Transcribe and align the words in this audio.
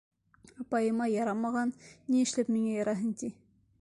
Апайыма 0.63 1.05
ярамаған, 1.11 1.73
ни 2.09 2.25
эшләп 2.29 2.51
миңә 2.57 2.73
яраһын, 2.79 3.13
ти? 3.25 3.31